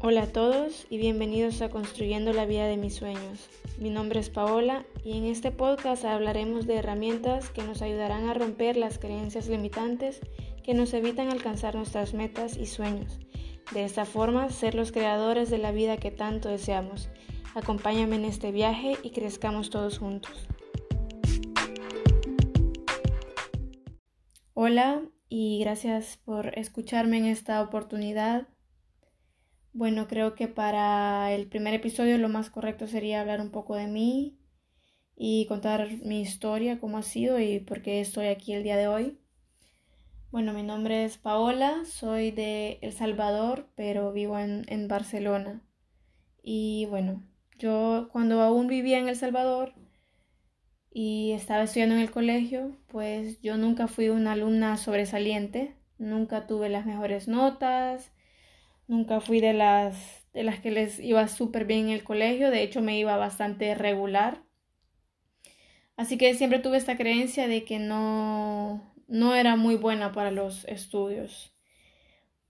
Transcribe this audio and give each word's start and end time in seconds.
Hola 0.00 0.22
a 0.22 0.26
todos 0.32 0.86
y 0.90 0.98
bienvenidos 0.98 1.60
a 1.60 1.70
Construyendo 1.70 2.32
la 2.32 2.46
vida 2.46 2.68
de 2.68 2.76
mis 2.76 2.94
sueños. 2.94 3.50
Mi 3.78 3.90
nombre 3.90 4.20
es 4.20 4.30
Paola 4.30 4.86
y 5.02 5.18
en 5.18 5.24
este 5.24 5.50
podcast 5.50 6.04
hablaremos 6.04 6.68
de 6.68 6.76
herramientas 6.76 7.50
que 7.50 7.64
nos 7.64 7.82
ayudarán 7.82 8.28
a 8.28 8.34
romper 8.34 8.76
las 8.76 9.00
creencias 9.00 9.48
limitantes 9.48 10.20
que 10.62 10.72
nos 10.72 10.94
evitan 10.94 11.30
alcanzar 11.30 11.74
nuestras 11.74 12.14
metas 12.14 12.56
y 12.56 12.66
sueños. 12.66 13.18
De 13.72 13.82
esta 13.82 14.04
forma, 14.04 14.50
ser 14.50 14.76
los 14.76 14.92
creadores 14.92 15.50
de 15.50 15.58
la 15.58 15.72
vida 15.72 15.96
que 15.96 16.12
tanto 16.12 16.48
deseamos. 16.48 17.08
Acompáñame 17.56 18.14
en 18.14 18.24
este 18.24 18.52
viaje 18.52 18.96
y 19.02 19.10
crezcamos 19.10 19.68
todos 19.68 19.98
juntos. 19.98 20.46
Hola 24.54 25.02
y 25.28 25.58
gracias 25.58 26.20
por 26.24 26.56
escucharme 26.56 27.18
en 27.18 27.24
esta 27.24 27.60
oportunidad 27.60 28.46
bueno, 29.72 30.08
creo 30.08 30.34
que 30.34 30.48
para 30.48 31.32
el 31.32 31.46
primer 31.48 31.74
episodio 31.74 32.18
lo 32.18 32.28
más 32.28 32.50
correcto 32.50 32.86
sería 32.86 33.20
hablar 33.20 33.40
un 33.40 33.50
poco 33.50 33.76
de 33.76 33.86
mí 33.86 34.38
y 35.16 35.46
contar 35.46 35.88
mi 36.04 36.20
historia, 36.20 36.78
cómo 36.80 36.98
ha 36.98 37.02
sido 37.02 37.40
y 37.40 37.60
por 37.60 37.82
qué 37.82 38.00
estoy 38.00 38.26
aquí 38.26 38.52
el 38.52 38.62
día 38.62 38.76
de 38.76 38.88
hoy. 38.88 39.18
Bueno, 40.30 40.52
mi 40.52 40.62
nombre 40.62 41.04
es 41.04 41.16
Paola, 41.16 41.84
soy 41.86 42.30
de 42.30 42.78
El 42.82 42.92
Salvador, 42.92 43.66
pero 43.74 44.12
vivo 44.12 44.38
en, 44.38 44.86
Barcelona. 44.86 45.62
Y 46.42 46.86
bueno, 46.90 47.26
yo 47.58 48.10
cuando 48.12 48.42
aún 48.42 48.66
vivía 48.68 48.98
en 48.98 49.08
El 49.08 49.16
Salvador 49.16 49.72
y 50.90 51.32
estaba 51.32 51.62
estudiando 51.64 51.94
en 51.94 52.02
el 52.02 52.10
colegio, 52.10 52.76
pues 52.88 53.40
yo 53.40 53.56
nunca 53.56 53.88
fui 53.88 54.10
una 54.10 54.32
alumna 54.32 54.76
sobresaliente, 54.76 55.76
nunca 55.96 56.46
tuve 56.46 56.68
las 56.68 56.84
mejores 56.84 57.26
notas, 57.26 58.12
Nunca 58.88 59.20
fui 59.20 59.40
de 59.40 59.52
las, 59.52 60.26
de 60.32 60.42
las 60.42 60.60
que 60.60 60.70
les 60.70 60.98
iba 60.98 61.28
súper 61.28 61.66
bien 61.66 61.86
en 61.86 61.90
el 61.90 62.04
colegio, 62.04 62.50
de 62.50 62.62
hecho 62.62 62.80
me 62.80 62.98
iba 62.98 63.16
bastante 63.16 63.74
regular. 63.74 64.42
Así 65.96 66.16
que 66.16 66.34
siempre 66.34 66.58
tuve 66.58 66.78
esta 66.78 66.96
creencia 66.96 67.48
de 67.48 67.64
que 67.64 67.78
no, 67.78 68.94
no 69.06 69.34
era 69.34 69.56
muy 69.56 69.74
buena 69.76 70.12
para 70.12 70.30
los 70.30 70.64
estudios. 70.64 71.54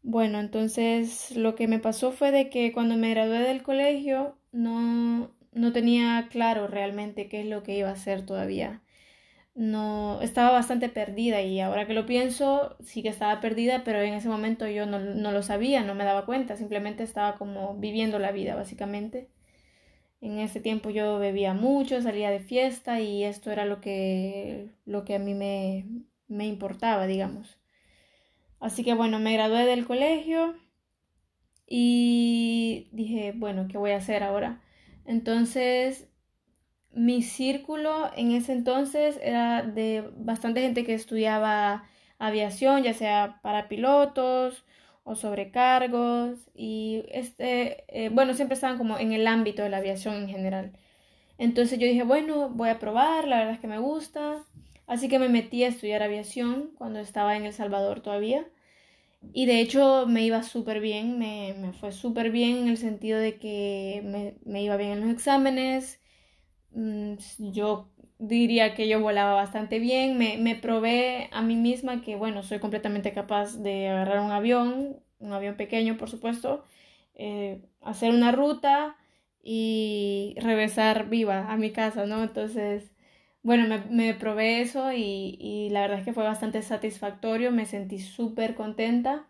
Bueno, 0.02 0.38
entonces 0.38 1.36
lo 1.36 1.56
que 1.56 1.66
me 1.66 1.80
pasó 1.80 2.12
fue 2.12 2.30
de 2.30 2.50
que 2.50 2.72
cuando 2.72 2.96
me 2.96 3.10
gradué 3.10 3.40
del 3.40 3.62
colegio 3.62 4.38
no, 4.52 5.34
no 5.52 5.72
tenía 5.72 6.28
claro 6.30 6.68
realmente 6.68 7.28
qué 7.28 7.40
es 7.40 7.46
lo 7.46 7.64
que 7.64 7.76
iba 7.76 7.88
a 7.88 7.92
hacer 7.92 8.24
todavía 8.24 8.82
no 9.58 10.22
estaba 10.22 10.52
bastante 10.52 10.88
perdida 10.88 11.42
y 11.42 11.58
ahora 11.60 11.84
que 11.84 11.92
lo 11.92 12.06
pienso 12.06 12.76
sí 12.80 13.02
que 13.02 13.08
estaba 13.08 13.40
perdida, 13.40 13.82
pero 13.82 14.00
en 14.00 14.14
ese 14.14 14.28
momento 14.28 14.68
yo 14.68 14.86
no, 14.86 15.00
no, 15.00 15.32
lo 15.32 15.42
sabía, 15.42 15.82
no 15.82 15.96
me 15.96 16.04
daba 16.04 16.26
cuenta, 16.26 16.56
simplemente 16.56 17.02
estaba 17.02 17.34
como 17.36 17.74
viviendo 17.74 18.20
la 18.20 18.30
vida 18.30 18.54
básicamente. 18.54 19.30
En 20.20 20.38
ese 20.38 20.60
tiempo 20.60 20.90
yo 20.90 21.18
bebía 21.18 21.54
mucho, 21.54 22.00
salía 22.00 22.30
de 22.30 22.38
fiesta 22.38 23.00
y 23.00 23.24
esto 23.24 23.50
era 23.50 23.64
lo 23.64 23.80
que, 23.80 24.70
lo 24.84 25.04
que 25.04 25.16
a 25.16 25.18
mí 25.18 25.34
me, 25.34 25.86
me 26.28 26.46
importaba, 26.46 27.08
digamos. 27.08 27.58
Así 28.60 28.84
que 28.84 28.94
bueno, 28.94 29.18
me 29.18 29.32
gradué 29.32 29.64
del 29.66 29.86
colegio 29.86 30.54
y 31.66 32.88
dije, 32.92 33.32
bueno, 33.34 33.66
¿qué 33.68 33.76
voy 33.76 33.90
a 33.90 33.96
hacer 33.96 34.22
ahora? 34.22 34.62
Entonces 35.04 36.08
mi 36.98 37.22
círculo 37.22 38.10
en 38.16 38.32
ese 38.32 38.52
entonces 38.52 39.18
era 39.22 39.62
de 39.62 40.10
bastante 40.16 40.60
gente 40.60 40.84
que 40.84 40.94
estudiaba 40.94 41.84
aviación, 42.18 42.82
ya 42.82 42.94
sea 42.94 43.40
para 43.42 43.68
pilotos 43.68 44.64
o 45.04 45.14
sobrecargos 45.14 46.50
y 46.54 47.04
este, 47.10 47.84
eh, 47.88 48.10
bueno, 48.10 48.34
siempre 48.34 48.54
estaban 48.54 48.78
como 48.78 48.98
en 48.98 49.12
el 49.12 49.26
ámbito 49.26 49.62
de 49.62 49.70
la 49.70 49.78
aviación 49.78 50.16
en 50.16 50.28
general. 50.28 50.72
Entonces 51.38 51.78
yo 51.78 51.86
dije, 51.86 52.02
bueno, 52.02 52.50
voy 52.50 52.68
a 52.70 52.78
probar, 52.80 53.28
la 53.28 53.38
verdad 53.38 53.54
es 53.54 53.60
que 53.60 53.68
me 53.68 53.78
gusta. 53.78 54.44
Así 54.86 55.08
que 55.08 55.18
me 55.18 55.28
metí 55.28 55.64
a 55.64 55.68
estudiar 55.68 56.02
aviación 56.02 56.72
cuando 56.76 56.98
estaba 57.00 57.36
en 57.36 57.46
El 57.46 57.52
Salvador 57.52 58.00
todavía. 58.00 58.46
Y 59.32 59.46
de 59.46 59.60
hecho 59.60 60.06
me 60.08 60.24
iba 60.24 60.42
súper 60.42 60.80
bien, 60.80 61.18
me, 61.18 61.54
me, 61.58 61.72
fue 61.72 61.92
súper 61.92 62.30
bien 62.30 62.58
en 62.58 62.68
el 62.68 62.76
sentido 62.78 63.18
de 63.18 63.38
que 63.38 64.02
me, 64.04 64.34
me 64.44 64.62
iba 64.62 64.76
bien 64.76 64.92
en 64.92 65.00
los 65.02 65.10
exámenes, 65.10 66.00
Mm, 66.78 67.14
yo 67.52 67.88
diría 68.18 68.74
que 68.74 68.88
yo 68.88 69.00
volaba 69.00 69.34
bastante 69.34 69.78
bien, 69.80 70.16
me, 70.18 70.38
me 70.38 70.54
probé 70.56 71.28
a 71.32 71.42
mí 71.42 71.56
misma 71.56 72.02
que, 72.02 72.14
bueno, 72.16 72.42
soy 72.44 72.58
completamente 72.60 73.12
capaz 73.12 73.56
de 73.56 73.88
agarrar 73.88 74.20
un 74.20 74.30
avión, 74.32 74.96
un 75.18 75.32
avión 75.32 75.56
pequeño, 75.56 75.96
por 75.98 76.08
supuesto, 76.10 76.64
eh, 77.14 77.62
hacer 77.82 78.10
una 78.14 78.30
ruta 78.32 78.96
y 79.42 80.34
regresar 80.40 81.08
viva 81.08 81.50
a 81.52 81.56
mi 81.56 81.70
casa, 81.72 82.06
¿no? 82.06 82.22
Entonces, 82.22 82.92
bueno, 83.42 83.66
me, 83.68 83.78
me 83.90 84.14
probé 84.14 84.60
eso 84.60 84.92
y, 84.92 85.36
y, 85.40 85.70
la 85.70 85.80
verdad 85.82 85.98
es 86.00 86.04
que 86.04 86.12
fue 86.12 86.24
bastante 86.24 86.62
satisfactorio, 86.62 87.50
me 87.52 87.66
sentí 87.66 87.98
súper 87.98 88.54
contenta. 88.54 89.26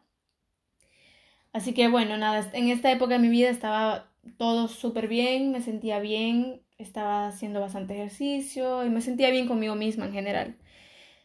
Así 1.53 1.75
que 1.75 1.89
bueno, 1.89 2.17
nada, 2.17 2.51
en 2.53 2.69
esta 2.69 2.91
época 2.93 3.15
de 3.15 3.21
mi 3.21 3.29
vida 3.29 3.51
estaba 3.51 4.11
todo 4.37 4.69
súper 4.69 5.09
bien, 5.09 5.51
me 5.53 5.61
sentía 5.63 5.99
bien, 6.01 6.63
estaba 6.79 7.27
haciendo 7.27 7.61
bastante 7.61 7.95
ejercicio 7.95 8.85
y 8.85 8.91
me 8.91 9.01
sentía 9.01 9.31
bien 9.31 9.49
conmigo 9.49 9.75
misma 9.75 10.07
en 10.07 10.13
general. 10.13 10.57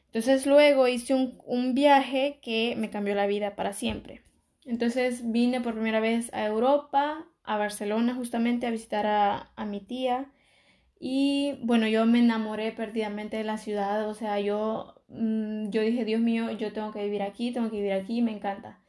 Entonces 0.08 0.46
luego 0.47 0.88
hice 0.88 1.14
un, 1.14 1.75
viaje 1.75 2.40
que 2.41 2.75
me 2.75 2.90
cambió 2.90 3.16
la 3.16 3.28
vida 3.28 3.56
para 3.56 3.74
siempre. 3.74 4.24
Entonces 4.66 5.31
vine 5.31 5.62
por 5.62 5.74
primera 5.74 6.00
vez 6.00 6.34
a 6.34 6.46
Europa, 6.46 7.28
a 7.44 7.58
Barcelona 7.58 8.16
justamente 8.16 8.66
a 8.66 8.72
visitar 8.72 9.06
a, 9.06 9.66
mi 9.66 9.80
tía. 9.80 10.31
Y 11.00 11.59
bueno, 11.63 11.88
yo 11.88 12.06
me 12.06 12.19
enamoré 12.19 12.72
perdidamente 12.72 13.38
de 13.38 13.44
la 13.44 13.58
ciudad, 13.58 14.08
o 14.09 14.13
sea, 14.13 14.40
yo, 14.40 15.03
mm, 15.09 15.69
yo 15.69 15.81
dije, 15.81 16.06
Dios 16.06 16.22
mío, 16.22 16.52
yo 16.52 16.74
tengo 16.74 16.92
que 16.92 17.03
vivir 17.03 17.22
aquí, 17.24 17.52
tengo 17.52 17.69
que 17.69 17.78
vivir 17.78 17.94
aquí, 17.94 18.22
me 18.22 18.31
encanta. 18.31 18.82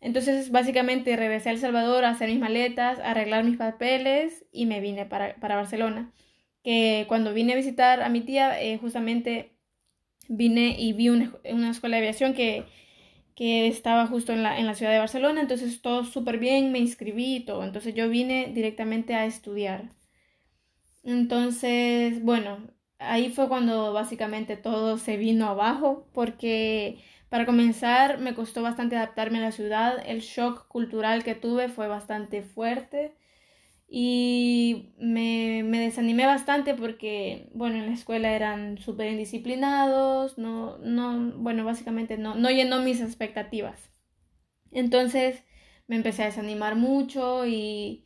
Entonces, 0.00 0.50
básicamente 0.50 1.16
regresé 1.16 1.48
a 1.48 1.52
El 1.52 1.58
Salvador 1.58 2.04
a 2.04 2.10
hacer 2.10 2.28
mis 2.28 2.38
maletas, 2.38 2.98
arreglar 3.00 3.44
mis 3.44 3.56
papeles 3.56 4.44
y 4.52 4.66
me 4.66 4.80
vine 4.80 5.06
para, 5.06 5.36
Barcelona. 5.40 6.12
Que 6.62 7.06
cuando 7.08 7.32
vine 7.32 7.54
a 7.54 7.56
visitar 7.56 8.02
a 8.02 8.08
mi 8.08 8.20
tía, 8.20 8.60
eh, 8.62 8.78
justamente 8.78 9.56
vine 10.28 10.76
y 10.78 10.92
vi 10.92 11.08
una, 11.08 11.32
escuela 11.70 11.96
de 11.96 12.02
aviación 12.02 12.34
que, 12.34 12.64
que 13.34 13.68
estaba 13.68 14.06
justo 14.06 14.32
en 14.32 14.42
la, 14.42 14.58
en 14.58 14.66
la, 14.66 14.74
ciudad 14.74 14.92
de 14.92 14.98
Barcelona, 14.98 15.40
entonces 15.40 15.80
todo 15.82 16.04
súper 16.04 16.38
bien, 16.38 16.72
me 16.72 16.78
inscribí 16.78 17.36
y 17.36 17.40
todo. 17.40 17.64
Entonces 17.64 17.94
yo 17.94 18.08
vine 18.08 18.50
directamente 18.54 19.14
a 19.14 19.26
estudiar. 19.26 19.90
Entonces, 21.04 22.22
bueno, 22.22 22.58
ahí 22.98 23.30
fue 23.30 23.48
cuando 23.48 23.92
básicamente 23.92 24.56
todo 24.56 24.98
se 24.98 25.16
vino 25.16 25.46
abajo 25.46 26.08
porque 26.12 26.98
para 27.28 27.46
comenzar, 27.46 28.18
me 28.18 28.34
costó 28.34 28.62
bastante 28.62 28.96
adaptarme 28.96 29.38
a 29.38 29.42
la 29.42 29.52
ciudad. 29.52 30.02
El 30.06 30.20
shock 30.20 30.68
cultural 30.68 31.24
que 31.24 31.34
tuve 31.34 31.68
fue 31.68 31.88
bastante 31.88 32.42
fuerte 32.42 33.14
y 33.88 34.94
me, 34.98 35.62
desanimé 35.62 36.26
bastante 36.26 36.74
porque, 36.74 37.50
bueno, 37.54 37.76
en 37.76 37.86
la 37.86 37.92
escuela 37.92 38.32
eran 38.32 38.78
súper 38.78 39.10
indisciplinados, 39.12 40.38
no, 40.38 40.78
no, 40.78 41.32
bueno, 41.36 41.64
básicamente 41.64 42.16
no, 42.18 42.34
no 42.34 42.50
llenó 42.50 42.80
mis 42.80 43.00
expectativas. 43.00 43.90
Entonces 44.72 45.44
me 45.86 45.96
empecé 45.96 46.22
a 46.22 46.26
desanimar 46.26 46.76
mucho 46.76 47.46
y, 47.46 48.04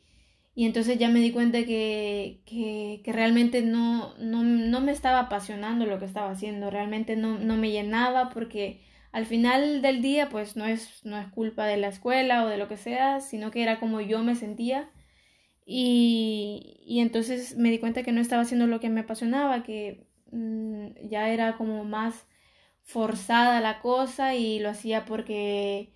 entonces 0.55 0.99
ya 0.99 1.09
me 1.09 1.21
di 1.21 1.33
cuenta 1.33 1.65
que, 1.65 2.43
que, 2.45 3.13
realmente 3.13 3.63
no, 3.63 4.15
no, 4.19 4.45
no, 4.45 4.81
me 4.81 4.93
estaba 4.93 5.21
apasionando 5.21 5.87
lo 5.87 5.99
que 5.99 6.05
estaba 6.05 6.31
haciendo, 6.31 6.71
realmente 6.71 7.17
no, 7.17 7.39
no 7.39 7.57
me 7.57 7.71
llenaba 7.71 8.29
porque 8.31 8.83
al 9.13 9.27
final 9.27 9.83
del 9.83 10.03
día 10.03 10.29
pues 10.29 10.57
no 10.57 10.67
es, 10.67 11.05
no 11.05 11.19
es 11.19 11.29
culpa 11.29 11.67
de 11.67 11.77
la 11.77 11.89
escuela 11.89 12.45
o 12.45 12.49
de 12.49 12.59
lo 12.59 12.69
que 12.69 12.77
sea, 12.77 13.21
sino 13.21 13.51
que 13.51 13.63
era 13.63 13.81
como 13.81 14.01
yo 14.01 14.23
me 14.23 14.35
sentía. 14.37 14.91
Y, 15.67 16.81
y 16.87 17.01
entonces 17.01 17.57
me 17.57 17.71
di 17.71 17.79
cuenta 17.79 18.03
que 18.03 18.13
no 18.13 18.21
estaba 18.21 18.43
haciendo 18.43 18.67
lo 18.67 18.81
que 18.81 18.89
me 18.89 19.01
apasionaba, 19.01 19.63
que 19.63 20.07
mm, 20.33 21.09
ya 21.09 21.31
era 21.31 21.57
como 21.57 21.85
más 21.85 22.27
forzada 22.83 23.61
la 23.61 23.81
cosa 23.81 24.35
y 24.35 24.59
lo 24.61 24.71
hacía 24.71 25.05
porque 25.05 25.93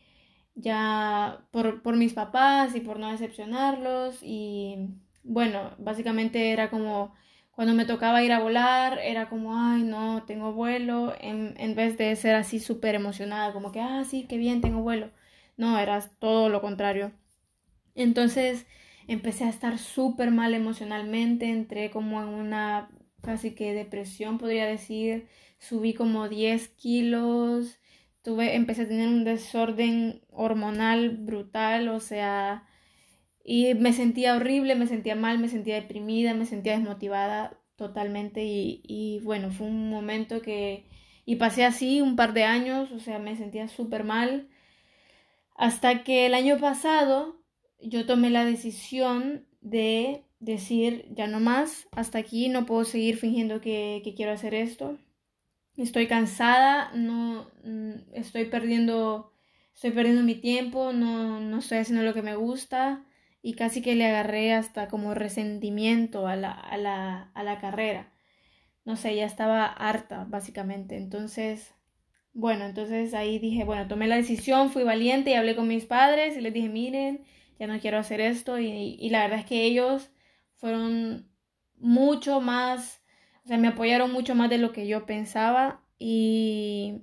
ya 0.55 1.47
por, 1.50 1.83
por 1.83 1.97
mis 1.97 2.15
papás 2.15 2.75
y 2.77 2.81
por 2.81 2.99
no 2.99 3.11
decepcionarlos. 3.11 4.19
Y 4.23 4.77
bueno, 5.25 5.73
básicamente 5.79 6.53
era 6.53 6.71
como 6.71 7.15
cuando 7.56 7.75
me 7.75 7.85
tocaba 7.87 8.23
ir 8.23 8.33
a 8.33 8.41
volar, 8.41 8.99
era 9.03 9.29
como, 9.29 9.56
ay, 9.56 9.83
no, 9.83 10.25
tengo 10.25 10.53
vuelo, 10.53 11.15
en, 11.21 11.55
en 11.59 11.75
vez 11.75 11.97
de 11.99 12.15
ser 12.17 12.35
así 12.35 12.61
súper 12.61 12.95
emocionada, 12.95 13.53
como 13.53 13.73
que, 13.73 13.81
ah, 13.81 14.05
sí, 14.05 14.27
qué 14.29 14.39
bien, 14.39 14.61
tengo 14.61 14.83
vuelo. 14.83 15.11
No, 15.56 15.79
era 15.79 16.01
todo 16.19 16.49
lo 16.49 16.61
contrario. 16.61 17.12
Entonces 17.95 18.67
empecé 19.09 19.45
a 19.45 19.49
estar 19.51 19.79
súper 19.79 20.31
mal 20.31 20.55
emocionalmente, 20.55 21.51
entré 21.51 21.91
como 21.91 22.23
en 22.23 22.29
una 22.29 22.91
casi 23.23 23.55
que 23.55 23.73
depresión, 23.75 24.39
podría 24.39 24.67
decir, 24.67 25.29
subí 25.59 25.95
como 25.95 26.29
10 26.29 26.69
kilos, 26.69 27.79
tuve, 28.23 28.55
empecé 28.57 28.83
a 28.83 28.89
tener 28.89 29.09
un 29.09 29.25
desorden 29.25 30.23
hormonal 30.31 31.11
brutal, 31.11 31.89
o 31.89 32.00
sea, 32.00 32.67
Y 33.44 33.75
me 33.75 33.93
sentía 33.93 34.37
horrible, 34.37 34.75
me 34.75 34.87
sentía 34.87 35.14
mal, 35.14 35.38
me 35.38 35.50
sentía 35.50 35.75
deprimida, 35.75 36.32
me 36.32 36.46
sentía 36.46 36.73
desmotivada 36.79 37.61
totalmente 37.76 38.43
y, 38.44 38.81
y 38.85 39.20
bueno, 39.23 39.50
fue 39.50 39.67
un 39.67 39.91
momento 39.91 40.41
que... 40.41 40.88
Y 41.26 41.37
pasé 41.37 41.64
así 41.64 42.00
un 42.00 42.17
par 42.17 42.32
de 42.32 42.44
años, 42.44 42.91
o 42.93 42.99
sea, 42.99 43.19
me 43.19 43.37
sentía 43.37 43.69
súper 43.69 44.05
mal. 44.05 44.49
Hasta 45.56 46.05
que 46.05 46.26
el 46.26 46.35
año 46.35 46.58
pasado 46.58 47.43
yo 47.81 48.06
tomé 48.06 48.31
la 48.31 48.44
decisión 48.46 49.47
de 49.61 50.25
decir, 50.40 51.06
ya 51.11 51.26
no 51.26 51.40
más, 51.40 51.87
hasta 51.93 52.19
aquí, 52.19 52.49
no 52.49 52.67
puedo 52.67 52.85
seguir 52.85 53.17
fingiendo 53.17 53.61
que, 53.61 54.00
que 54.05 54.14
quiero 54.14 54.32
hacer 54.32 54.55
esto. 54.55 54.99
Estoy 55.76 56.06
cansada, 56.06 56.93
no 56.94 57.50
mm, 57.64 58.14
estoy 58.14 58.47
perdiendo, 58.47 59.32
estoy 59.75 59.90
perdiendo 59.90 60.23
mi 60.23 60.35
tiempo, 60.35 60.93
no, 60.93 61.40
no 61.40 61.58
estoy 61.58 61.79
haciendo 61.79 62.05
lo 62.05 62.14
que 62.14 62.23
me 62.23 62.37
gusta 62.37 63.05
y 63.46 63.56
casi 63.56 63.82
que 63.82 63.94
le 63.94 64.06
agarré 64.06 64.55
hasta 64.55 64.88
como 64.88 65.12
resentimiento 65.12 66.26
a 66.26 66.35
la, 66.35 66.50
a 66.50 66.79
la, 66.79 67.31
a 67.35 67.43
la 67.43 67.61
carrera. 67.61 68.11
No 68.87 68.96
sé, 68.96 69.14
ya 69.17 69.26
estaba 69.26 69.67
harta, 69.67 70.25
básicamente. 70.26 70.96
Entonces, 70.96 71.75
bueno, 72.32 72.64
entonces 72.64 73.12
ahí 73.12 73.38
dije, 73.38 73.64
bueno, 73.64 73.87
tomé 73.87 74.08
la 74.08 74.17
decisión, 74.17 74.70
fui 74.70 74.82
valiente 74.82 75.31
y 75.31 75.35
hablé 75.35 75.55
con 75.56 75.69
mis 75.69 75.85
padres 75.85 76.38
y 76.38 76.41
les 76.41 76.55
dije, 76.55 76.70
miren, 76.70 77.23
ya 77.58 77.67
no 77.67 77.79
quiero 77.81 77.99
hacer 77.99 78.23
esto. 78.23 78.58
Y, 78.58 78.96
y 78.99 79.11
la 79.11 79.20
verdad 79.25 79.41
es 79.41 79.44
que 79.44 79.64
ellos 79.64 80.11
fueron 80.55 81.29
mucho 81.76 82.40
más, 82.40 83.02
o 83.44 83.49
sea, 83.49 83.58
me 83.58 83.69
apoyaron 83.69 84.11
mucho 84.11 84.35
más 84.35 84.49
de 84.49 84.56
lo 84.56 84.73
que 84.73 84.87
yo 84.87 85.05
pensaba 85.05 85.85
y 85.99 87.02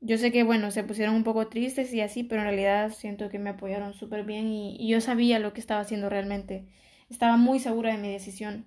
yo 0.00 0.16
sé 0.18 0.30
que, 0.32 0.44
bueno, 0.44 0.70
se 0.70 0.84
pusieron 0.84 1.14
un 1.14 1.24
poco 1.24 1.48
tristes 1.48 1.92
y 1.92 2.00
así, 2.00 2.22
pero 2.22 2.42
en 2.42 2.48
realidad 2.48 2.92
siento 2.92 3.28
que 3.28 3.38
me 3.38 3.50
apoyaron 3.50 3.94
súper 3.94 4.24
bien 4.24 4.48
y, 4.48 4.88
yo 4.88 5.00
sabía 5.00 5.38
lo 5.38 5.52
que 5.52 5.60
estaba 5.60 5.80
haciendo 5.80 6.08
realmente. 6.08 6.66
Estaba 7.10 7.36
muy 7.36 7.58
segura 7.58 7.92
de 7.92 7.98
mi 7.98 8.10
decisión. 8.10 8.66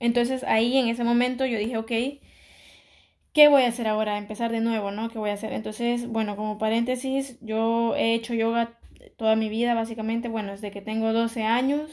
Entonces 0.00 0.44
ahí 0.44 0.76
en 0.76 0.88
ese 0.88 1.04
momento 1.04 1.46
yo 1.46 1.58
dije, 1.58 1.76
ok, 1.76 1.92
¿qué 3.32 3.48
voy 3.48 3.62
a 3.62 3.68
hacer 3.68 3.86
ahora? 3.86 4.18
Empezar 4.18 4.50
de 4.52 4.60
nuevo, 4.60 4.90
¿no? 4.90 5.08
¿Qué 5.08 5.18
voy 5.18 5.30
a 5.30 5.34
hacer? 5.34 5.52
Entonces, 5.52 6.08
bueno, 6.08 6.36
como 6.36 6.58
paréntesis, 6.58 7.38
yo 7.40 7.94
he 7.96 8.14
hecho 8.14 8.34
yoga 8.34 8.78
toda 9.16 9.36
mi 9.36 9.48
vida, 9.48 9.74
básicamente, 9.74 10.28
bueno, 10.28 10.52
desde 10.52 10.70
que 10.70 10.80
tengo 10.80 11.12
12 11.12 11.44
años 11.44 11.90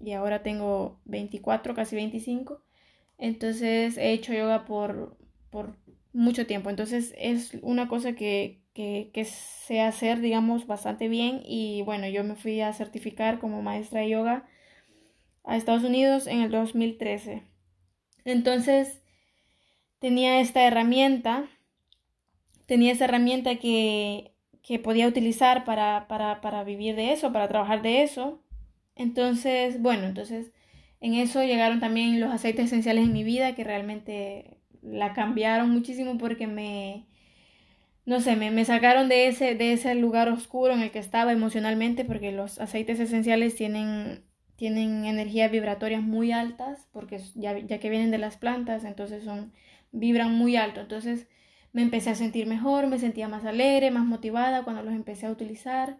y 0.00 0.12
ahora 0.12 0.42
tengo 0.42 1.00
24, 1.04 1.74
casi 1.74 1.96
25. 1.96 2.62
Entonces 3.18 3.96
he 3.98 4.12
hecho 4.12 4.32
yoga 4.32 4.64
por, 4.64 5.16
por 5.50 5.76
mucho 6.12 6.46
tiempo. 6.46 6.70
Entonces 6.70 7.14
es 7.18 7.56
una 7.62 7.88
cosa 7.88 8.14
que, 8.14 8.62
que, 8.74 9.10
que, 9.12 9.24
sé 9.24 9.80
hacer, 9.80 10.20
digamos, 10.20 10.66
bastante 10.66 11.08
bien. 11.08 11.42
Y 11.44 11.82
bueno, 11.82 12.08
yo 12.08 12.24
me 12.24 12.36
fui 12.36 12.60
a 12.60 12.72
certificar 12.72 13.38
como 13.38 13.62
maestra 13.62 14.00
de 14.00 14.10
yoga 14.10 14.46
a 15.44 15.56
Estados 15.56 15.84
Unidos 15.84 16.26
en 16.26 16.40
el 16.40 16.50
2013. 16.50 17.42
Entonces 18.24 19.02
tenía 19.98 20.40
esta 20.40 20.66
herramienta, 20.66 21.48
tenía 22.66 22.92
esa 22.92 23.04
herramienta 23.04 23.56
que, 23.56 24.34
que 24.62 24.78
podía 24.78 25.08
utilizar 25.08 25.64
para, 25.64 26.06
para, 26.08 26.40
para 26.40 26.64
vivir 26.64 26.96
de 26.96 27.12
eso, 27.12 27.32
para 27.32 27.48
trabajar 27.48 27.82
de 27.82 28.02
eso. 28.02 28.42
Entonces, 28.94 29.80
bueno, 29.80 30.04
entonces 30.04 30.52
en 31.00 31.14
eso 31.14 31.42
llegaron 31.42 31.80
también 31.80 32.20
los 32.20 32.30
aceites 32.30 32.66
esenciales 32.66 33.04
en 33.04 33.12
mi 33.12 33.24
vida 33.24 33.54
que 33.54 33.64
realmente 33.64 34.61
la 34.82 35.12
cambiaron 35.12 35.70
muchísimo 35.70 36.18
porque 36.18 36.46
me, 36.46 37.06
no 38.04 38.20
sé, 38.20 38.36
me, 38.36 38.50
me, 38.50 38.64
sacaron 38.64 39.08
de 39.08 39.28
ese, 39.28 39.54
de 39.54 39.72
ese 39.72 39.94
lugar 39.94 40.28
oscuro 40.28 40.74
en 40.74 40.80
el 40.80 40.90
que 40.90 40.98
estaba 40.98 41.32
emocionalmente, 41.32 42.04
porque 42.04 42.32
los 42.32 42.58
aceites 42.60 42.98
esenciales 43.00 43.54
tienen, 43.54 44.24
tienen 44.56 45.04
energías 45.04 45.50
vibratorias 45.50 46.02
muy 46.02 46.32
altas, 46.32 46.88
porque 46.92 47.20
ya, 47.34 47.58
ya 47.58 47.78
que 47.78 47.90
vienen 47.90 48.10
de 48.10 48.18
las 48.18 48.36
plantas, 48.36 48.84
entonces 48.84 49.24
son, 49.24 49.52
vibran 49.92 50.34
muy 50.34 50.56
alto. 50.56 50.80
Entonces 50.80 51.28
me 51.72 51.82
empecé 51.82 52.10
a 52.10 52.14
sentir 52.14 52.46
mejor, 52.46 52.86
me 52.88 52.98
sentía 52.98 53.28
más 53.28 53.44
alegre, 53.44 53.90
más 53.90 54.04
motivada 54.04 54.64
cuando 54.64 54.82
los 54.82 54.94
empecé 54.94 55.26
a 55.26 55.30
utilizar. 55.30 55.98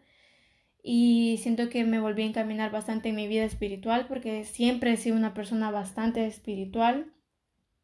Y 0.82 1.38
siento 1.40 1.68
que 1.68 1.84
me 1.84 2.00
volví 2.00 2.22
a 2.22 2.26
encaminar 2.26 2.72
bastante 2.72 3.10
en 3.10 3.16
mi 3.16 3.28
vida 3.28 3.44
espiritual, 3.44 4.06
porque 4.08 4.44
siempre 4.44 4.92
he 4.92 4.96
sido 4.96 5.16
una 5.16 5.34
persona 5.34 5.70
bastante 5.70 6.26
espiritual. 6.26 7.12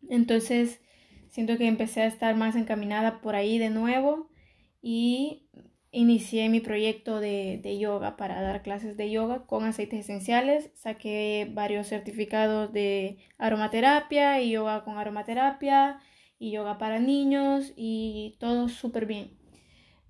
Entonces, 0.09 0.81
Siento 1.29 1.59
que 1.59 1.67
empecé 1.67 2.03
a 2.03 2.07
estar 2.07 2.35
más 2.37 2.57
encaminada 2.57 3.21
por 3.21 3.35
ahí 3.35 3.59
de 3.59 3.71
nuevo 3.71 4.31
y 4.81 5.49
inicié 5.91 6.49
mi 6.49 6.61
proyecto 6.61 7.21
de, 7.21 7.61
de, 7.63 7.79
yoga 7.79 8.17
para 8.17 8.41
dar 8.43 8.63
clases 8.63 8.97
de 8.97 9.11
yoga 9.11 9.47
con 9.47 9.65
aceites 9.65 10.01
esenciales. 10.01 10.71
Saqué 10.75 11.49
varios 11.53 11.89
certificados 11.89 12.73
de 12.73 13.19
aromaterapia 13.39 14.41
y 14.41 14.51
yoga 14.51 14.85
con 14.85 14.99
aromaterapia 14.99 16.01
y 16.39 16.53
yoga 16.53 16.79
para 16.79 16.99
niños 16.99 17.73
y 17.77 18.37
todo 18.39 18.69
súper 18.69 19.07
bien. 19.07 19.37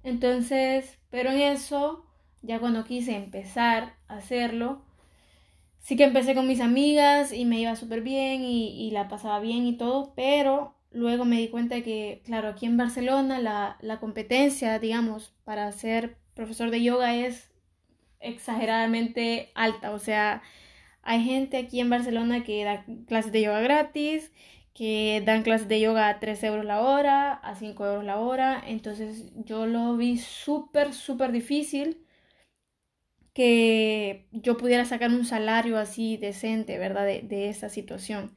Entonces, 0.02 0.98
pero 1.10 1.30
en 1.30 1.40
eso, 1.40 2.06
ya 2.42 2.60
cuando 2.60 2.84
quise 2.84 3.16
empezar 3.16 3.96
a 4.08 4.16
hacerlo, 4.16 4.84
sí 5.78 5.96
que 5.96 6.04
empecé 6.04 6.34
con 6.34 6.46
mis 6.46 6.60
amigas 6.60 7.32
y 7.32 7.44
me 7.44 7.60
iba 7.60 7.76
súper 7.76 8.02
bien 8.02 8.42
y, 8.42 8.88
y 8.88 8.90
la 8.92 9.08
pasaba 9.08 9.40
bien 9.40 9.66
y 9.66 9.76
todo, 9.76 10.14
pero 10.14 10.77
luego 10.90 11.24
me 11.24 11.38
di 11.38 11.48
cuenta 11.48 11.82
que, 11.82 12.22
claro, 12.24 12.48
aquí 12.48 12.66
en 12.66 12.76
Barcelona 12.76 13.38
la, 13.40 13.76
la 13.80 14.00
competencia, 14.00 14.78
digamos, 14.78 15.34
para 15.44 15.70
ser 15.72 16.18
profesor 16.34 16.70
de 16.70 16.82
yoga 16.82 17.14
es 17.16 17.50
exageradamente 18.20 19.50
alta. 19.54 19.92
O 19.92 19.98
sea, 19.98 20.42
hay 21.02 21.24
gente 21.24 21.56
aquí 21.58 21.80
en 21.80 21.90
Barcelona 21.90 22.44
que 22.44 22.64
da 22.64 22.84
clases 23.06 23.32
de 23.32 23.42
yoga 23.42 23.60
gratis, 23.60 24.32
que 24.74 25.22
dan 25.26 25.42
clases 25.42 25.68
de 25.68 25.80
yoga 25.80 26.08
a 26.08 26.20
3 26.20 26.42
euros 26.44 26.64
la 26.64 26.80
hora, 26.82 27.32
a 27.34 27.54
5 27.56 27.86
euros 27.86 28.04
la 28.04 28.18
hora. 28.18 28.62
Entonces 28.66 29.32
yo 29.34 29.66
lo 29.66 29.96
vi 29.96 30.18
súper, 30.18 30.94
súper 30.94 31.32
difícil 31.32 32.04
que 33.32 34.26
yo 34.32 34.56
pudiera 34.56 34.84
sacar 34.84 35.10
un 35.10 35.24
salario 35.24 35.78
así 35.78 36.16
decente, 36.16 36.78
¿verdad? 36.78 37.06
De, 37.06 37.22
de 37.22 37.48
esa 37.48 37.68
situación. 37.68 38.36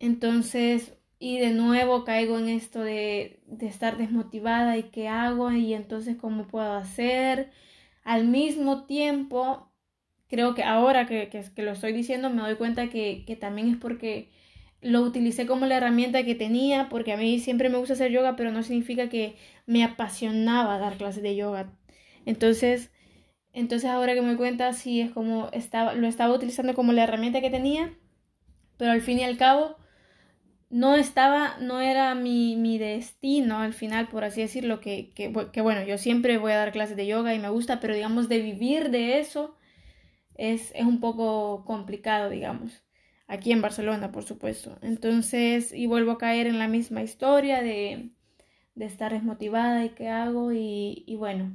Entonces, 0.00 0.94
y 1.22 1.38
de 1.38 1.52
nuevo 1.52 2.02
caigo 2.02 2.36
en 2.36 2.48
esto 2.48 2.80
de, 2.80 3.38
de, 3.46 3.66
estar 3.68 3.96
desmotivada 3.96 4.76
y 4.76 4.82
qué 4.90 5.06
hago 5.06 5.52
y 5.52 5.72
entonces 5.72 6.16
cómo 6.16 6.48
puedo 6.48 6.72
hacer. 6.72 7.52
Al 8.02 8.26
mismo 8.26 8.86
tiempo, 8.86 9.70
creo 10.26 10.56
que 10.56 10.64
ahora 10.64 11.06
que, 11.06 11.28
que, 11.28 11.62
lo 11.62 11.70
estoy 11.70 11.92
diciendo 11.92 12.28
me 12.28 12.42
doy 12.42 12.56
cuenta 12.56 12.90
que, 12.90 13.22
que, 13.24 13.36
también 13.36 13.68
es 13.70 13.76
porque 13.76 14.30
lo 14.80 15.02
utilicé 15.02 15.46
como 15.46 15.66
la 15.66 15.76
herramienta 15.76 16.24
que 16.24 16.34
tenía, 16.34 16.88
porque 16.88 17.12
a 17.12 17.16
mí 17.16 17.38
siempre 17.38 17.68
me 17.68 17.78
gusta 17.78 17.94
hacer 17.94 18.10
yoga, 18.10 18.34
pero 18.34 18.50
no 18.50 18.64
significa 18.64 19.08
que 19.08 19.36
me 19.64 19.84
apasionaba 19.84 20.80
dar 20.80 20.96
clases 20.96 21.22
de 21.22 21.36
yoga. 21.36 21.72
Entonces, 22.26 22.90
entonces 23.52 23.88
ahora 23.88 24.14
que 24.14 24.22
me 24.22 24.28
doy 24.28 24.36
cuenta, 24.38 24.72
sí 24.72 25.00
es 25.00 25.12
como 25.12 25.50
estaba, 25.52 25.94
lo 25.94 26.08
estaba 26.08 26.34
utilizando 26.34 26.74
como 26.74 26.92
la 26.92 27.04
herramienta 27.04 27.40
que 27.40 27.50
tenía, 27.50 27.96
pero 28.76 28.90
al 28.90 29.02
fin 29.02 29.20
y 29.20 29.22
al 29.22 29.36
cabo 29.36 29.76
no 30.72 30.96
estaba, 30.96 31.58
no 31.60 31.82
era 31.82 32.14
mi, 32.14 32.56
mi, 32.56 32.78
destino 32.78 33.58
al 33.58 33.74
final, 33.74 34.08
por 34.08 34.24
así 34.24 34.40
decirlo, 34.40 34.80
que, 34.80 35.10
que, 35.10 35.30
que, 35.52 35.60
bueno, 35.60 35.82
yo 35.84 35.98
siempre 35.98 36.38
voy 36.38 36.52
a 36.52 36.56
dar 36.56 36.72
clases 36.72 36.96
de 36.96 37.06
yoga 37.06 37.34
y 37.34 37.38
me 37.38 37.50
gusta, 37.50 37.78
pero 37.78 37.94
digamos 37.94 38.30
de 38.30 38.40
vivir 38.40 38.90
de 38.90 39.20
eso 39.20 39.54
es, 40.34 40.72
es 40.74 40.86
un 40.86 40.98
poco 40.98 41.66
complicado, 41.66 42.30
digamos, 42.30 42.82
aquí 43.26 43.52
en 43.52 43.60
Barcelona, 43.60 44.12
por 44.12 44.24
supuesto. 44.24 44.78
Entonces, 44.80 45.74
y 45.74 45.86
vuelvo 45.86 46.12
a 46.12 46.18
caer 46.18 46.46
en 46.46 46.58
la 46.58 46.68
misma 46.68 47.02
historia 47.02 47.62
de, 47.62 48.08
de 48.74 48.84
estar 48.86 49.12
desmotivada 49.12 49.84
y 49.84 49.90
qué 49.90 50.08
hago 50.08 50.52
y, 50.52 51.04
y 51.06 51.16
bueno. 51.16 51.54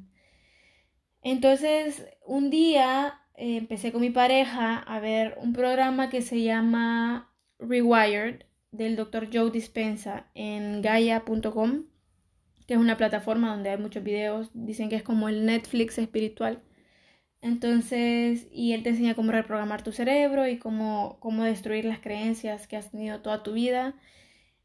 Entonces, 1.24 2.07
un 2.24 2.51
día 2.51 3.19
eh, 3.33 3.57
empecé 3.57 3.91
con 3.91 4.01
mi 4.01 4.12
pareja 4.12 4.77
a 4.77 5.00
ver 5.00 5.39
un 5.41 5.53
programa 5.53 6.12
que 6.12 6.21
se 6.21 6.43
llama 6.43 7.33
Rewired 7.57 8.43
del 8.77 8.96
doctor 8.96 9.29
Joe 9.34 9.51
Dispensa 9.51 10.27
en 10.36 10.81
gaia.com, 10.81 11.86
que 12.67 12.74
es 12.74 12.79
una 12.79 12.98
plataforma 12.98 13.51
donde 13.51 13.69
hay 13.69 13.77
muchos 13.77 14.03
videos, 14.03 14.50
dicen 14.53 14.89
que 14.89 14.96
es 14.98 15.03
como 15.03 15.29
el 15.29 15.46
Netflix 15.46 15.98
espiritual. 15.98 16.62
Entonces, 17.41 18.48
y 18.51 18.74
él 18.74 18.84
te 18.84 18.89
enseña 18.89 19.15
cómo 19.15 19.31
reprogramar 19.31 19.84
tu 19.84 19.91
cerebro 19.91 20.48
y 20.48 20.57
cómo, 20.57 21.17
cómo 21.19 21.43
destruir 21.43 21.86
las 21.86 22.00
creencias 22.00 22.67
que 22.67 22.77
has 22.77 22.91
tenido 22.91 23.22
toda 23.22 23.43
tu 23.43 23.53
vida. 23.53 23.96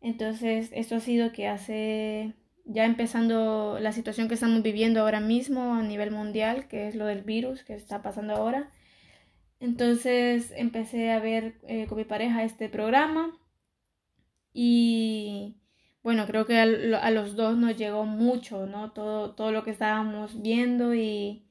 Entonces, 0.00 0.70
esto 0.72 0.96
ha 0.96 1.00
sido 1.00 1.32
que 1.32 1.48
hace, 1.48 2.34
ya 2.64 2.84
empezando 2.84 3.78
la 3.80 3.92
situación 3.92 4.28
que 4.28 4.34
estamos 4.34 4.62
viviendo 4.62 5.00
ahora 5.00 5.20
mismo 5.20 5.74
a 5.74 5.82
nivel 5.82 6.10
mundial, 6.10 6.66
que 6.68 6.88
es 6.88 6.96
lo 6.96 7.06
del 7.06 7.22
virus 7.22 7.62
que 7.62 7.74
está 7.74 8.02
pasando 8.02 8.34
ahora. 8.34 8.70
Entonces, 9.60 10.52
empecé 10.56 11.12
a 11.12 11.20
ver 11.20 11.54
eh, 11.68 11.86
con 11.86 11.98
mi 11.98 12.04
pareja 12.04 12.42
este 12.42 12.68
programa 12.68 13.38
y 14.52 15.56
bueno, 16.02 16.26
creo 16.26 16.46
que 16.46 16.58
a, 16.58 17.10
los 17.10 17.36
dos 17.36 17.56
nos 17.56 17.76
llegó 17.76 18.04
mucho, 18.04 18.66
¿no? 18.66 18.92
Todo, 18.92 19.34
todo 19.34 19.52
lo 19.52 19.62
que 19.62 19.70
estábamos 19.70 20.42
viendo 20.42 20.94
y, 20.94 21.46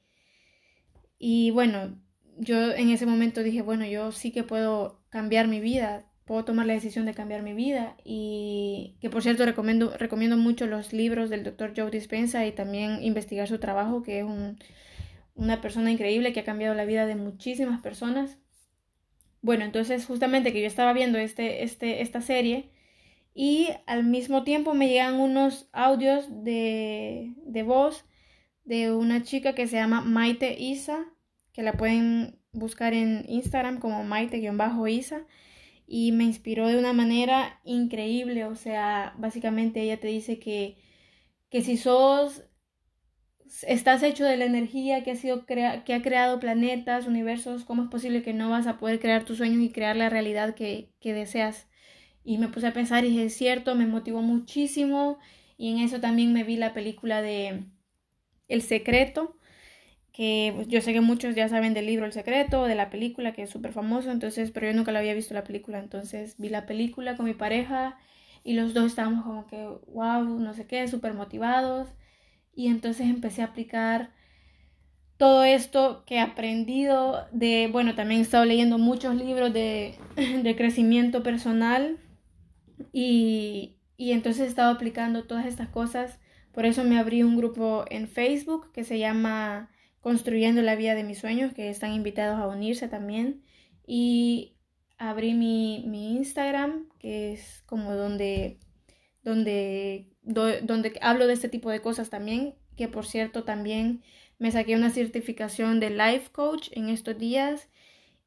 y 1.18 1.50
bueno, 1.52 1.98
yo 2.38 2.72
en 2.72 2.90
ese 2.90 3.06
momento 3.06 3.42
dije, 3.42 3.62
bueno, 3.62 3.86
yo 3.86 4.12
sí 4.12 4.30
que 4.30 4.42
puedo 4.42 5.00
cambiar 5.08 5.48
mi 5.48 5.60
vida, 5.60 6.06
puedo 6.26 6.44
tomar 6.44 6.66
la 6.66 6.74
decisión 6.74 7.06
de 7.06 7.14
cambiar 7.14 7.42
mi 7.42 7.54
vida 7.54 7.96
y 8.04 8.96
que 9.00 9.08
por 9.08 9.22
cierto 9.22 9.46
recomiendo, 9.46 9.96
recomiendo 9.96 10.36
mucho 10.36 10.66
los 10.66 10.92
libros 10.92 11.30
del 11.30 11.44
doctor 11.44 11.72
Joe 11.76 11.90
Dispensa 11.90 12.44
y 12.46 12.52
también 12.52 13.02
investigar 13.02 13.48
su 13.48 13.58
trabajo, 13.58 14.02
que 14.02 14.20
es 14.20 14.26
una 15.34 15.60
persona 15.62 15.90
increíble 15.90 16.32
que 16.32 16.40
ha 16.40 16.44
cambiado 16.44 16.74
la 16.74 16.84
vida 16.84 17.06
de 17.06 17.16
muchísimas 17.16 17.80
personas. 17.80 18.38
Bueno, 19.40 19.64
entonces 19.64 20.04
justamente 20.04 20.52
que 20.52 20.60
yo 20.60 20.66
estaba 20.66 20.92
viendo 20.92 21.18
este, 21.18 21.64
este, 21.64 22.02
esta 22.02 22.20
serie 22.20 22.71
y 23.34 23.68
al 23.86 24.04
mismo 24.04 24.44
tiempo 24.44 24.74
me 24.74 24.88
llegan 24.88 25.20
unos 25.20 25.68
audios 25.72 26.26
de, 26.44 27.34
de 27.44 27.62
voz 27.62 28.04
de 28.64 28.92
una 28.92 29.22
chica 29.22 29.54
que 29.54 29.66
se 29.66 29.76
llama 29.76 30.02
Maite 30.02 30.56
Isa, 30.60 31.06
que 31.52 31.62
la 31.62 31.74
pueden 31.74 32.42
buscar 32.52 32.94
en 32.94 33.24
Instagram 33.28 33.78
como 33.78 34.04
Maite-Isa 34.04 35.26
y 35.86 36.12
me 36.12 36.24
inspiró 36.24 36.68
de 36.68 36.78
una 36.78 36.92
manera 36.92 37.60
increíble, 37.64 38.44
o 38.44 38.54
sea, 38.54 39.14
básicamente 39.18 39.82
ella 39.82 40.00
te 40.00 40.08
dice 40.08 40.38
que, 40.38 40.78
que 41.50 41.62
si 41.62 41.76
sos, 41.76 42.44
estás 43.66 44.02
hecho 44.02 44.24
de 44.24 44.36
la 44.36 44.44
energía 44.44 45.02
que 45.02 45.10
ha, 45.10 45.16
sido 45.16 45.44
que 45.44 45.94
ha 45.94 46.02
creado 46.02 46.40
planetas, 46.40 47.06
universos, 47.06 47.64
¿cómo 47.64 47.84
es 47.84 47.90
posible 47.90 48.22
que 48.22 48.32
no 48.32 48.50
vas 48.50 48.66
a 48.66 48.78
poder 48.78 49.00
crear 49.00 49.24
tus 49.24 49.38
sueños 49.38 49.62
y 49.62 49.70
crear 49.70 49.96
la 49.96 50.08
realidad 50.08 50.54
que, 50.54 50.94
que 51.00 51.12
deseas? 51.12 51.68
Y 52.24 52.38
me 52.38 52.48
puse 52.48 52.68
a 52.68 52.72
pensar 52.72 53.04
y 53.04 53.18
es 53.20 53.34
cierto, 53.34 53.74
me 53.74 53.86
motivó 53.86 54.22
muchísimo 54.22 55.18
y 55.56 55.72
en 55.72 55.78
eso 55.78 56.00
también 56.00 56.32
me 56.32 56.44
vi 56.44 56.56
la 56.56 56.72
película 56.72 57.22
de 57.22 57.64
El 58.48 58.62
Secreto 58.62 59.36
que 60.12 60.52
pues, 60.54 60.68
yo 60.68 60.80
sé 60.80 60.92
que 60.92 61.00
muchos 61.00 61.34
ya 61.34 61.48
saben 61.48 61.74
del 61.74 61.86
libro 61.86 62.06
El 62.06 62.12
Secreto, 62.12 62.64
de 62.66 62.74
la 62.74 62.90
película, 62.90 63.32
que 63.32 63.42
es 63.42 63.50
súper 63.50 63.72
famoso, 63.72 64.10
entonces, 64.10 64.50
pero 64.50 64.66
yo 64.66 64.74
nunca 64.74 64.92
la 64.92 64.98
había 64.98 65.14
visto 65.14 65.34
la 65.34 65.44
película, 65.44 65.78
entonces 65.78 66.36
vi 66.38 66.48
la 66.50 66.66
película 66.66 67.16
con 67.16 67.26
mi 67.26 67.34
pareja 67.34 67.98
y 68.44 68.54
los 68.54 68.74
dos 68.74 68.86
estábamos 68.86 69.24
como 69.24 69.46
que, 69.46 69.68
wow, 69.88 70.24
no 70.24 70.54
sé 70.54 70.66
qué, 70.66 70.86
súper 70.88 71.14
motivados, 71.14 71.88
y 72.54 72.68
entonces 72.68 73.06
empecé 73.06 73.42
a 73.42 73.46
aplicar 73.46 74.10
todo 75.16 75.44
esto 75.44 76.04
que 76.06 76.16
he 76.16 76.20
aprendido 76.20 77.26
de, 77.32 77.68
bueno, 77.72 77.94
también 77.94 78.20
he 78.20 78.24
estado 78.24 78.44
leyendo 78.44 78.78
muchos 78.78 79.14
libros 79.14 79.52
de, 79.52 79.94
de 80.42 80.56
crecimiento 80.56 81.22
personal 81.22 81.98
y, 82.92 83.76
y 83.96 84.12
entonces 84.12 84.42
he 84.42 84.46
estado 84.46 84.72
aplicando 84.72 85.24
todas 85.24 85.46
estas 85.46 85.68
cosas, 85.68 86.18
por 86.52 86.66
eso 86.66 86.84
me 86.84 86.98
abrí 86.98 87.22
un 87.22 87.36
grupo 87.36 87.84
en 87.90 88.08
Facebook 88.08 88.72
que 88.72 88.84
se 88.84 88.98
llama 88.98 89.70
construyendo 90.00 90.60
la 90.62 90.76
vida 90.76 90.94
de 90.94 91.04
mis 91.04 91.18
sueños, 91.18 91.54
que 91.54 91.70
están 91.70 91.92
invitados 91.92 92.38
a 92.38 92.46
unirse 92.46 92.88
también. 92.88 93.42
Y 93.86 94.56
abrí 94.98 95.32
mi, 95.32 95.84
mi 95.86 96.16
Instagram, 96.16 96.88
que 96.98 97.32
es 97.32 97.62
como 97.66 97.94
donde, 97.94 98.58
donde, 99.22 100.10
donde 100.22 100.98
hablo 101.00 101.26
de 101.26 101.32
este 101.32 101.48
tipo 101.48 101.70
de 101.70 101.80
cosas 101.80 102.10
también, 102.10 102.54
que 102.76 102.88
por 102.88 103.06
cierto 103.06 103.44
también 103.44 104.02
me 104.38 104.50
saqué 104.50 104.74
una 104.74 104.90
certificación 104.90 105.80
de 105.80 105.90
life 105.90 106.30
coach 106.32 106.68
en 106.72 106.88
estos 106.88 107.16
días 107.18 107.68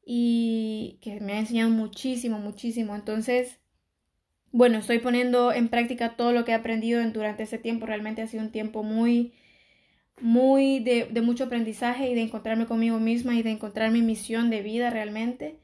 y 0.04 0.98
que 1.02 1.20
me 1.20 1.34
ha 1.34 1.38
enseñado 1.40 1.70
muchísimo, 1.70 2.38
muchísimo. 2.38 2.94
Entonces, 2.94 3.60
bueno, 4.56 4.78
estoy 4.78 5.00
poniendo 5.00 5.52
en 5.52 5.68
práctica 5.68 6.16
todo 6.16 6.32
lo 6.32 6.46
que 6.46 6.52
he 6.52 6.54
aprendido 6.54 7.04
durante 7.10 7.42
ese 7.42 7.58
tiempo. 7.58 7.84
Realmente 7.84 8.22
ha 8.22 8.26
sido 8.26 8.42
un 8.42 8.50
tiempo 8.50 8.82
muy 8.82 9.34
muy 10.18 10.80
de, 10.80 11.08
mucho 11.20 11.44
aprendizaje 11.44 12.08
y 12.08 12.14
de 12.14 12.22
encontrarme 12.22 12.64
conmigo 12.64 12.98
misma 12.98 13.34
y 13.34 13.42
de 13.42 13.50
encontrar 13.50 13.90
mi 13.90 14.00
misión 14.00 14.48
de 14.48 14.62
vida 14.62 14.88
realmente. 14.88 15.58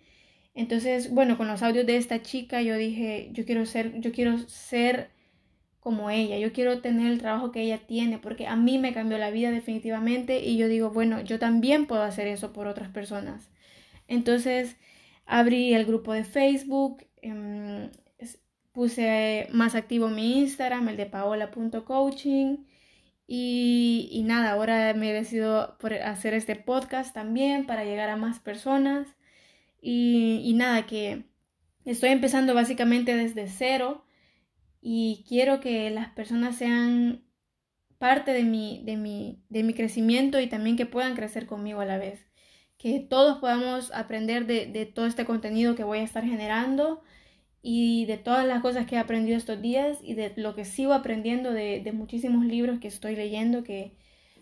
Entonces, 0.55 1.11
bueno, 1.11 1.39
con 1.39 1.49
los 1.49 1.63
audios 1.63 1.87
de 1.87 1.97
esta 1.97 2.21
chica 2.21 2.61
yo 2.61 2.77
dije, 2.77 3.31
yo 3.33 3.47
quiero 3.47 3.65
ser, 3.65 3.99
yo 4.01 4.13
quiero 4.13 4.39
ser 4.49 5.09
como 5.81 6.11
ella, 6.11 6.37
yo 6.39 6.53
quiero 6.53 6.83
tener 6.83 7.11
el 7.11 7.19
trabajo 7.19 7.51
que 7.51 7.63
ella 7.63 7.87
tiene, 7.87 8.19
porque 8.19 8.47
a 8.47 8.57
mí 8.57 8.79
me 8.79 8.93
cambió 8.93 9.17
la 9.17 9.31
vida 9.31 9.51
definitivamente 9.51 10.45
y 10.45 10.59
yo 10.59 10.69
digo, 10.69 10.91
bueno, 10.91 11.23
yo 11.23 11.39
también 11.39 11.87
puedo 11.87 12.03
hacer 12.03 12.29
eso 12.29 12.53
por 12.53 12.67
otras 12.67 12.91
personas. 12.91 13.51
Entonces, 14.07 14.77
abrí 15.25 15.73
el 15.73 15.87
grupo 15.87 16.13
de 16.13 16.25
Facebook, 16.25 17.07
em, 17.23 17.89
puse 18.73 19.49
más 19.52 19.75
activo 19.75 20.09
mi 20.09 20.38
Instagram, 20.41 20.88
el 20.88 20.97
de 20.97 21.07
paola.coaching 21.07 22.59
y, 23.26 24.23
nada, 24.26 24.52
ahora 24.52 24.93
me 24.95 25.11
he 25.11 25.14
decidido 25.14 25.79
por 25.79 25.95
hacer 25.95 26.35
este 26.35 26.55
podcast 26.55 27.14
también 27.14 27.64
para 27.67 27.85
llegar 27.85 28.11
a 28.11 28.17
más 28.17 28.41
personas. 28.41 29.09
Y, 29.81 30.52
nada, 30.55 30.87
que 30.87 31.25
estoy 31.87 32.11
empezando 32.11 32.55
básicamente 32.55 33.17
desde 33.17 33.49
cero 33.49 34.05
y 34.83 35.25
quiero 35.29 35.61
que 35.61 35.88
las 35.91 36.11
personas 36.11 36.57
sean 36.57 37.25
parte 37.99 38.33
de 38.33 38.45
mi, 38.45 38.83
de 38.85 38.97
mi, 38.99 39.43
de 39.49 39.62
mi 39.62 39.75
crecimiento 39.75 40.38
y 40.38 40.49
también 40.49 40.76
que 40.76 40.87
puedan 40.87 41.14
crecer 41.17 41.47
conmigo 41.47 41.81
a 41.81 41.87
la 41.87 41.99
vez. 41.99 42.26
Que 42.76 43.00
todos 43.00 43.38
podamos 43.38 43.93
aprender 43.93 44.47
de, 44.47 44.67
de 44.67 44.87
todo 44.87 45.07
este 45.07 45.25
contenido 45.25 45.75
que 45.75 45.85
voy 45.85 46.00
a 46.00 46.02
estar 46.02 46.25
generando 46.25 47.02
y 47.62 48.07
de 48.07 48.19
todas 48.19 48.47
las 48.47 48.61
cosas 48.61 48.87
que 48.87 48.97
he 48.97 48.99
aprendido 48.99 49.38
estos 49.38 49.62
días 49.62 49.99
y 50.02 50.14
de 50.14 50.33
lo 50.37 50.54
que 50.54 50.64
sigo 50.64 50.92
aprendiendo 50.92 51.52
de, 51.52 51.81
de, 51.81 51.92
muchísimos 51.92 52.45
libros 52.45 52.81
que 52.81 52.88
estoy 52.88 53.14
leyendo 53.16 53.62
que 53.62 53.97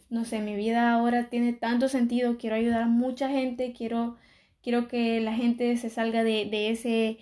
no 0.08 0.24
sé, 0.24 0.40
mi 0.40 0.56
vida 0.56 0.92
ahora 0.92 1.30
tiene 1.30 1.52
tanto 1.52 1.88
sentido, 1.88 2.36
quiero 2.38 2.56
ayudar 2.56 2.82
a 2.82 2.88
mucha 2.88 3.28
gente, 3.28 3.72
quiero, 3.72 4.16
quiero 4.62 4.88
que 4.88 5.20
la 5.20 5.34
gente 5.34 5.76
se 5.76 5.90
salga 5.90 6.24
de, 6.24 6.46
de 6.46 6.70
ese 6.70 7.18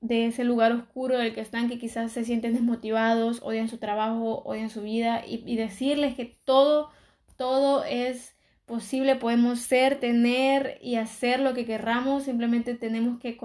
de 0.00 0.26
ese 0.26 0.42
lugar 0.44 0.72
oscuro 0.72 1.16
del 1.16 1.32
que 1.32 1.40
están, 1.40 1.68
que 1.68 1.78
quizás 1.78 2.10
se 2.12 2.24
sienten 2.24 2.54
desmotivados, 2.54 3.40
odian 3.42 3.68
su 3.68 3.78
trabajo, 3.78 4.42
odian 4.44 4.68
su 4.68 4.82
vida, 4.82 5.24
y, 5.24 5.44
y 5.46 5.56
decirles 5.56 6.16
que 6.16 6.24
todo, 6.44 6.90
todo 7.36 7.84
es 7.84 8.34
posible 8.72 9.16
podemos 9.16 9.60
ser, 9.60 10.00
tener 10.00 10.78
y 10.80 10.94
hacer 10.96 11.40
lo 11.40 11.52
que 11.52 11.66
querramos, 11.66 12.22
simplemente 12.22 12.74
tenemos 12.74 13.20
que 13.20 13.36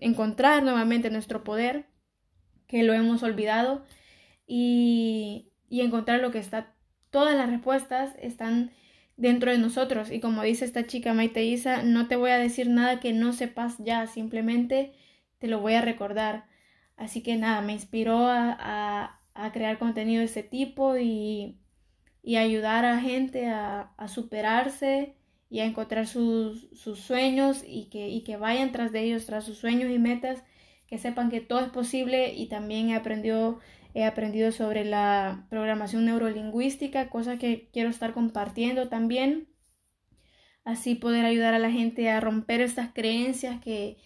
encontrar 0.00 0.62
nuevamente 0.62 1.10
nuestro 1.10 1.44
poder, 1.44 1.84
que 2.66 2.82
lo 2.82 2.94
hemos 2.94 3.22
olvidado, 3.22 3.84
y, 4.46 5.52
y 5.68 5.82
encontrar 5.82 6.20
lo 6.20 6.30
que 6.30 6.38
está, 6.38 6.72
todas 7.10 7.36
las 7.36 7.50
respuestas 7.50 8.14
están 8.22 8.70
dentro 9.18 9.52
de 9.52 9.58
nosotros. 9.58 10.10
Y 10.10 10.18
como 10.18 10.42
dice 10.42 10.64
esta 10.64 10.86
chica 10.86 11.12
Maite 11.12 11.44
Isa, 11.44 11.82
no 11.82 12.08
te 12.08 12.16
voy 12.16 12.30
a 12.30 12.38
decir 12.38 12.70
nada 12.70 13.00
que 13.00 13.12
no 13.12 13.34
sepas 13.34 13.76
ya, 13.80 14.06
simplemente 14.06 14.94
te 15.40 15.46
lo 15.46 15.60
voy 15.60 15.74
a 15.74 15.82
recordar. 15.82 16.46
Así 16.96 17.22
que 17.22 17.36
nada, 17.36 17.60
me 17.60 17.74
inspiró 17.74 18.28
a, 18.28 19.20
a, 19.34 19.52
crear 19.52 19.78
contenido 19.78 20.20
de 20.20 20.24
este 20.24 20.42
tipo 20.42 20.96
y 20.96 21.59
y 22.22 22.36
ayudar 22.36 22.84
a 22.84 23.00
gente 23.00 23.46
a, 23.48 23.92
superarse 24.08 25.14
y 25.48 25.60
a 25.60 25.64
encontrar 25.64 26.06
sus, 26.06 26.68
sueños 26.96 27.64
y 27.66 27.88
que, 27.90 28.08
y 28.08 28.22
que 28.22 28.36
vayan 28.36 28.72
tras 28.72 28.92
de 28.92 29.02
ellos, 29.02 29.26
tras 29.26 29.44
sus 29.44 29.58
sueños 29.58 29.90
y 29.90 29.98
metas, 29.98 30.44
que 30.86 30.98
sepan 30.98 31.30
que 31.30 31.40
todo 31.40 31.60
es 31.60 31.70
posible. 31.70 32.34
Y 32.34 32.48
también 32.48 32.90
he 32.90 32.94
aprendido, 32.94 33.60
he 33.94 34.04
aprendido 34.04 34.52
sobre 34.52 34.84
la 34.84 35.46
programación 35.50 36.04
neurolingüística, 36.04 37.10
cosa 37.10 37.38
que 37.38 37.68
quiero 37.72 37.88
estar 37.90 38.12
compartiendo 38.12 38.88
también, 38.88 39.48
así 40.64 40.94
poder 40.94 41.24
ayudar 41.24 41.54
a 41.54 41.58
la 41.58 41.70
gente 41.70 42.10
a 42.10 42.20
romper 42.20 42.60
estas 42.60 42.92
creencias 42.92 43.60
que, 43.60 43.96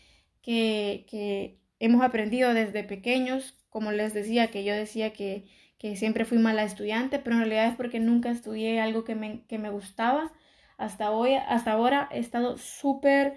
que, 0.41 1.05
que 1.09 1.61
hemos 1.79 2.03
aprendido 2.03 2.55
desde 2.55 2.85
pequeños, 2.85 3.59
como 3.69 3.93
les 3.93 4.15
decía, 4.15 4.51
que 4.51 4.65
yo 4.65 4.73
decía 4.73 5.13
que 5.13 5.47
que 5.85 5.97
siempre 5.97 6.25
fui 6.25 6.39
mala 6.39 6.65
estudiante, 6.65 7.19
pero 7.19 7.37
en 7.37 7.43
realidad 7.43 7.67
es 7.67 7.77
porque 7.77 8.01
nunca 8.01 8.31
estudié 8.31 8.81
algo 8.81 9.05
que 9.05 9.15
me, 9.15 9.45
que 9.49 9.59
me 9.59 9.69
gustaba. 9.69 10.33
Hasta, 10.79 11.11
hoy, 11.11 11.35
hasta 11.35 11.73
ahora 11.73 12.09
he 12.11 12.21
estado 12.21 12.57
súper, 12.57 13.35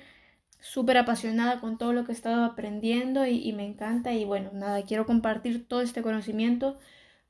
súper 0.61 0.97
apasionada 0.97 1.59
con 1.59 1.77
todo 1.77 1.91
lo 1.91 2.05
que 2.05 2.13
he 2.13 2.15
estado 2.15 2.45
aprendiendo 2.45 3.25
y, 3.25 3.51
me 3.51 3.65
encanta. 3.65 4.13
Y 4.13 4.23
bueno, 4.23 4.51
nada, 4.53 4.81
quiero 4.83 5.05
compartir 5.05 5.67
todo 5.67 5.81
este 5.81 6.01
conocimiento 6.01 6.79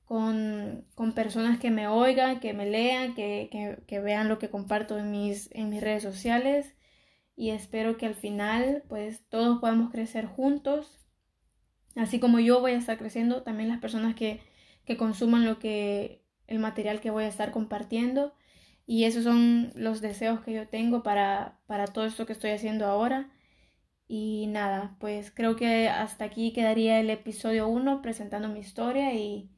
con, 0.05 0.85
con 0.93 1.13
personas 1.13 1.57
que 1.57 1.71
me 1.71 1.87
oigan, 1.87 2.39
que 2.39 2.53
me 2.53 2.67
lean, 2.69 3.15
que, 3.15 3.49
que, 3.51 3.79
que, 3.87 3.99
vean 3.99 4.27
lo 4.27 4.37
que 4.37 4.51
comparto 4.51 4.99
en 4.99 5.09
mis, 5.09 5.49
en 5.51 5.71
mis 5.71 5.81
redes 5.81 6.03
sociales. 6.03 6.75
Y 7.35 7.49
espero 7.49 7.97
que 7.97 8.05
al 8.05 8.13
final, 8.13 8.83
pues 8.87 9.27
todos 9.29 9.57
podamos 9.61 9.89
crecer 9.89 10.27
juntos. 10.27 11.07
Así 11.95 12.19
como 12.19 12.39
yo 12.39 12.61
voy 12.61 12.73
a 12.73 12.77
estar 12.77 12.99
creciendo, 12.99 13.41
también 13.41 13.69
las 13.69 13.79
personas 13.79 14.13
que 14.13 14.46
que 14.87 14.97
consuman 14.97 15.45
lo 15.45 15.59
que 15.59 16.23
el 16.47 16.59
material 16.59 17.01
que 17.01 17.11
voy 17.11 17.25
a 17.25 17.27
estar 17.27 17.51
compartiendo 17.51 18.33
y 18.87 19.03
esos 19.03 19.25
son 19.25 19.73
los 19.75 19.99
deseos 19.99 20.39
que 20.39 20.53
yo 20.53 20.69
tengo 20.69 21.03
para, 21.03 21.59
para 21.67 21.87
todo 21.87 22.05
esto 22.05 22.25
que 22.25 22.31
estoy 22.31 22.51
haciendo 22.51 22.85
ahora. 22.85 23.29
Y 24.07 24.47
nada, 24.47 24.95
pues 25.01 25.29
creo 25.29 25.57
que 25.57 25.89
hasta 25.89 26.23
aquí 26.23 26.53
quedaría 26.53 27.01
el 27.01 27.09
episodio 27.09 27.67
1 27.67 28.01
presentando 28.01 28.47
mi 28.47 28.59
historia 28.59 29.13
y, 29.13 29.49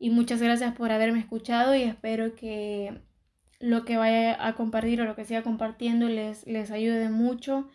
y 0.00 0.10
muchas 0.10 0.42
gracias 0.42 0.74
por 0.74 0.90
haberme 0.90 1.20
escuchado 1.20 1.76
y 1.76 1.82
espero 1.82 2.34
que 2.34 3.02
lo 3.60 3.84
que 3.84 3.96
vaya 3.96 4.44
a 4.44 4.54
compartir 4.56 5.00
o 5.00 5.04
lo 5.04 5.14
que 5.14 5.24
siga 5.24 5.44
compartiendo 5.44 6.08
les, 6.08 6.44
les 6.48 6.72
ayude 6.72 7.08
mucho 7.08 7.68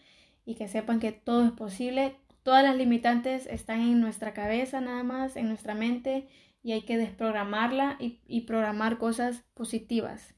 y 0.45 0.55
que 0.55 0.67
sepan 0.67 1.00
que 1.00 1.13
todo 1.13 1.45
es 1.45 1.53
posible. 1.53 2.17
Todas 2.43 2.65
las 2.65 2.75
limitantes 2.75 3.48
están 3.48 3.79
en 3.79 4.01
nuestra 4.01 4.33
cabeza 4.33 4.81
nada 4.81 5.03
más, 5.03 5.38
en 5.38 5.48
nuestra 5.48 5.74
mente 5.74 6.27
y 6.63 6.74
hay 6.74 6.84
que 6.84 6.98
desprogramarla 6.98 7.98
y, 8.00 8.41
programar 8.41 8.98
cosas 8.98 9.44
positivas. 9.53 10.36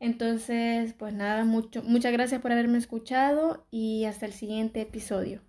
Entonces, 0.00 0.92
pues 0.92 1.14
nada, 1.14 1.44
mucho, 1.44 1.82
muchas 1.82 2.12
gracias 2.12 2.40
por 2.40 2.52
haberme 2.52 2.78
escuchado 2.78 3.66
y 3.70 4.04
hasta 4.04 4.26
el 4.26 4.32
siguiente 4.32 4.80
episodio. 4.82 5.45